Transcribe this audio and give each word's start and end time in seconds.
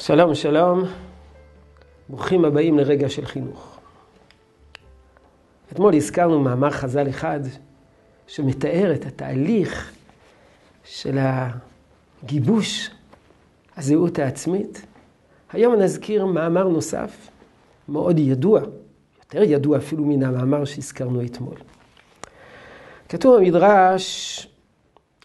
שלום, 0.00 0.34
שלום. 0.34 0.82
ברוכים 2.08 2.44
הבאים 2.44 2.78
לרגע 2.78 3.08
של 3.08 3.26
חינוך. 3.26 3.78
אתמול 5.72 5.94
הזכרנו 5.94 6.40
מאמר 6.40 6.70
חז"ל 6.70 7.08
אחד 7.08 7.40
שמתאר 8.26 8.92
את 8.94 9.06
התהליך 9.06 9.92
של 10.84 11.18
הגיבוש 12.22 12.90
הזהות 13.76 14.18
העצמית. 14.18 14.86
היום 15.52 15.74
נזכיר 15.74 16.26
מאמר 16.26 16.68
נוסף, 16.68 17.30
מאוד 17.88 18.18
ידוע, 18.18 18.60
יותר 19.18 19.42
ידוע 19.42 19.78
אפילו 19.78 20.04
מן 20.04 20.22
המאמר 20.22 20.64
שהזכרנו 20.64 21.24
אתמול. 21.24 21.56
כתוב 23.08 23.36
במדרש 23.40 24.48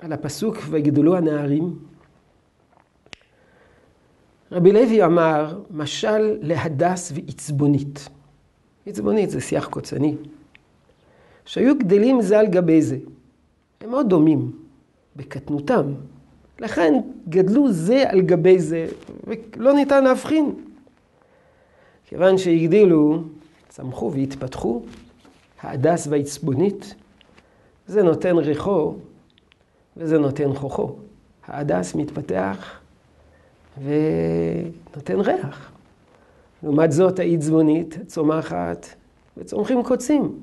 על 0.00 0.12
הפסוק 0.12 0.56
ויגדלו 0.70 1.16
הנערים. 1.16 1.91
רבי 4.52 4.72
לוי 4.72 5.04
אמר, 5.04 5.58
משל 5.70 6.38
להדס 6.40 7.12
ועצבונית. 7.14 8.08
עצבונית 8.86 9.30
זה 9.30 9.40
שיח 9.40 9.66
קוצני. 9.66 10.16
שהיו 11.44 11.78
גדלים 11.78 12.22
זה 12.22 12.38
על 12.38 12.46
גבי 12.46 12.82
זה. 12.82 12.98
הם 13.80 13.90
מאוד 13.90 14.08
דומים 14.08 14.52
בקטנותם. 15.16 15.92
לכן 16.60 16.94
גדלו 17.28 17.72
זה 17.72 18.04
על 18.10 18.20
גבי 18.20 18.58
זה, 18.58 18.86
ולא 19.26 19.72
ניתן 19.72 20.04
להבחין. 20.04 20.54
כיוון 22.04 22.38
שהגדילו, 22.38 23.22
צמחו 23.68 24.12
והתפתחו, 24.12 24.82
ההדס 25.60 26.06
והעצבונית, 26.06 26.94
זה 27.86 28.02
נותן 28.02 28.36
ריחו 28.36 28.94
וזה 29.96 30.18
נותן 30.18 30.54
חוכו. 30.54 30.96
ההדס 31.46 31.94
מתפתח 31.94 32.81
ונותן 33.78 35.20
ריח. 35.20 35.72
לעומת 36.62 36.92
זאת 36.92 37.18
העצבונית 37.18 37.98
צומחת 38.06 38.86
וצומחים 39.36 39.82
קוצים. 39.82 40.40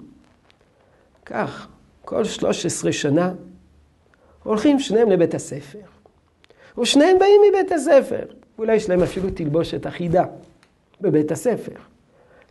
כך, 1.26 1.68
כל 2.06 2.26
13 2.26 2.92
שנה 2.92 3.34
הולכים 4.44 4.80
שניהם 4.80 5.10
לבית 5.12 5.34
הספר. 5.34 5.80
ושניהם 6.80 7.20
באים 7.20 7.42
מבית 7.50 7.72
הספר. 7.72 8.26
אולי 8.58 8.76
יש 8.76 8.90
להם 8.90 9.04
אפילו 9.04 9.30
תלבושת 9.30 9.88
אחידה 9.88 10.26
בבית 11.02 11.32
הספר. 11.32 11.72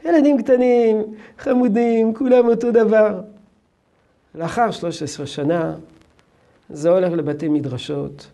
ילדים 0.04 0.42
קטנים, 0.42 1.14
חמודים, 1.38 2.14
כולם 2.14 2.48
אותו 2.48 2.70
דבר. 2.70 3.20
לאחר 4.34 4.70
13 4.70 5.26
שנה 5.26 5.74
זה 6.70 6.90
הולך 6.90 7.12
לבתי 7.12 7.48
מדרשות, 7.48 8.26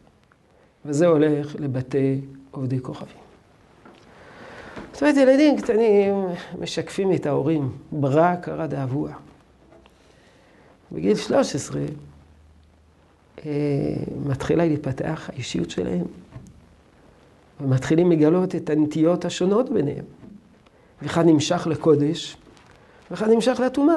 וזה 0.84 1.06
הולך 1.06 1.56
לבתי 1.58 2.20
עובדי 2.50 2.80
כוכבים. 2.80 3.24
זאת 4.92 5.02
אומרת, 5.02 5.16
ילדים 5.16 5.56
קטנים 5.56 6.14
משקפים 6.58 7.12
את 7.12 7.26
ההורים, 7.26 7.72
ברא 7.92 8.34
קרא 8.34 8.66
דאבוה. 8.66 9.12
בגיל 10.92 11.16
13 11.16 11.82
אה, 13.46 13.52
מתחילה 14.26 14.66
להתפתח 14.66 15.30
האישיות 15.32 15.70
שלהם, 15.70 16.04
ומתחילים 17.60 18.12
לגלות 18.12 18.54
את 18.54 18.70
הנטיות 18.70 19.24
השונות 19.24 19.70
ביניהם. 19.70 20.04
ואחד 21.02 21.26
נמשך 21.26 21.66
לקודש, 21.70 22.36
ואחד 23.10 23.28
נמשך 23.30 23.60
לטומאה. 23.66 23.96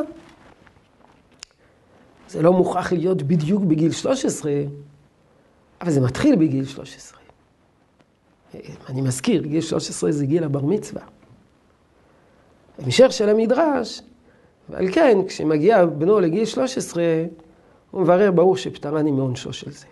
זה 2.29 2.41
לא 2.41 2.53
מוכרח 2.53 2.93
להיות 2.93 3.21
בדיוק 3.21 3.63
בגיל 3.63 3.91
13, 3.91 4.51
אבל 5.81 5.91
זה 5.91 6.01
מתחיל 6.01 6.35
בגיל 6.35 6.65
13. 6.65 7.19
אני 8.89 9.01
מזכיר, 9.01 9.41
גיל 9.41 9.61
13 9.61 10.11
זה 10.11 10.25
גיל 10.25 10.43
הבר 10.43 10.65
מצווה. 10.65 11.01
המשך 12.79 13.07
של 13.11 13.29
המדרש, 13.29 14.01
ועל 14.69 14.91
כן, 14.91 15.17
כשמגיע 15.27 15.85
בנו 15.85 16.19
לגיל 16.19 16.45
13, 16.45 17.03
הוא 17.91 18.01
מברר 18.01 18.31
ברור 18.31 18.57
שפטרני 18.57 19.11
מעונשו 19.11 19.53
של 19.53 19.71
זה. 19.71 19.85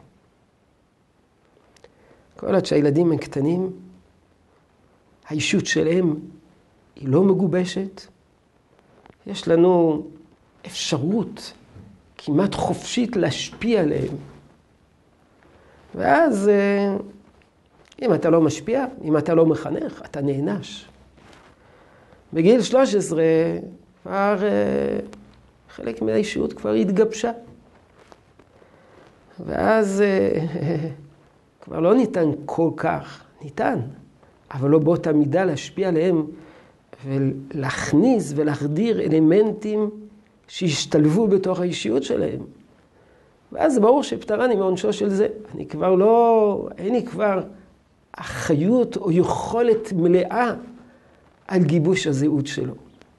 כל 2.35 2.55
עוד 2.55 2.65
שהילדים 2.65 3.11
הם 3.11 3.17
קטנים, 3.17 3.71
האישות 5.27 5.65
שלהם 5.65 6.19
היא 6.95 7.09
לא 7.09 7.23
מגובשת. 7.23 8.01
יש 9.27 9.47
לנו 9.47 10.03
אפשרות 10.65 11.53
כמעט 12.17 12.55
חופשית 12.55 13.15
להשפיע 13.15 13.81
עליהם. 13.81 14.15
ואז 15.95 16.49
אה, 16.49 16.97
אם 18.01 18.13
אתה 18.13 18.29
לא 18.29 18.41
משפיע, 18.41 18.85
אם 19.03 19.17
אתה 19.17 19.33
לא 19.35 19.45
מחנך, 19.45 20.01
אתה 20.05 20.21
נענש. 20.21 20.85
בגיל 22.33 22.61
13 22.61 23.23
כבר 24.03 24.37
אה, 24.43 24.99
חלק 25.69 26.01
מהאישיות 26.01 26.53
כבר 26.53 26.71
התגבשה. 26.71 27.31
ואז 29.45 30.01
אה, 30.01 30.39
כבר 31.61 31.79
לא 31.79 31.95
ניתן 31.95 32.29
כל 32.45 32.69
כך, 32.77 33.23
ניתן, 33.43 33.79
אבל 34.51 34.69
לא 34.69 34.79
באותה 34.79 35.13
מידה 35.13 35.45
להשפיע 35.45 35.87
עליהם 35.87 36.25
ולהכניס 37.05 38.33
ולהחדיר 38.35 39.01
אלמנטים 39.01 39.89
שהשתלבו 40.47 41.27
בתוך 41.27 41.59
האישיות 41.59 42.03
שלהם. 42.03 42.39
ואז 43.51 43.79
ברור 43.79 44.03
שפטרני 44.03 44.55
מעונשו 44.55 44.93
של 44.93 45.09
זה. 45.09 45.27
אני 45.55 45.65
כבר 45.65 45.95
לא, 45.95 46.69
אין 46.77 46.93
לי 46.93 47.05
כבר 47.05 47.41
אחריות 48.11 48.97
או 48.97 49.11
יכולת 49.11 49.93
מלאה 49.93 50.53
על 51.47 51.63
גיבוש 51.63 52.07
הזהות 52.07 52.47
שלו. 52.47 52.73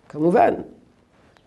כמובן, 0.08 0.54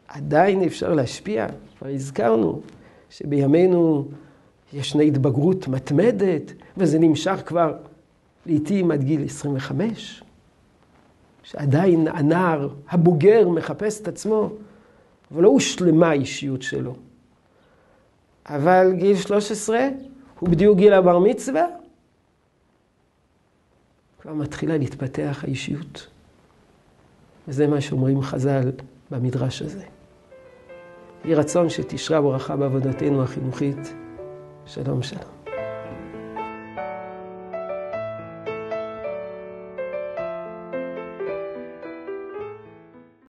עדיין 0.08 0.64
אפשר 0.64 0.94
להשפיע, 0.94 1.48
כבר 1.80 1.88
הזכרנו 1.88 2.62
שבימינו 3.10 4.06
ישנה 4.74 5.04
התבגרות 5.04 5.68
מתמדת, 5.68 6.54
וזה 6.78 7.00
נמשך 7.00 7.42
כבר 7.46 7.74
לעתים 8.46 8.92
עד 8.92 9.04
גיל 9.04 9.26
25, 9.26 10.24
שעדיין 11.44 12.08
הנער 12.08 12.70
הבוגר 12.90 13.50
מחפש 13.50 14.02
את 14.02 14.08
עצמו, 14.08 14.50
אבל 15.32 15.44
לא 15.44 15.50
הושלמה 15.50 16.10
האישיות 16.10 16.62
שלו. 16.62 16.96
אבל 18.50 18.92
גיל 18.96 19.18
13 19.18 19.88
הוא 20.40 20.50
בדיוק 20.50 20.78
גיל 20.78 20.94
הבר 20.94 21.20
מצווה, 21.20 21.66
כבר 24.22 24.34
מתחילה 24.34 24.78
להתפתח 24.78 25.44
האישיות. 25.44 26.08
וזה 27.48 27.68
מה 27.68 27.82
שאומרים 27.82 28.22
חז"ל 28.22 28.72
במדרש 29.12 29.62
הזה. 29.62 29.84
יהי 31.26 31.36
רצון 31.36 31.70
שתשרה 31.70 32.22
ברכה 32.22 32.56
בעבודתנו 32.56 33.24
החינוכית. 33.24 33.94
שלום 34.66 35.04
שלום. 35.04 35.39